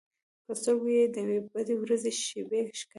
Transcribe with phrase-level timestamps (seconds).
[0.45, 2.89] په سترګو کې یې د یوې بدې ورځې شېبې ښکارېدې.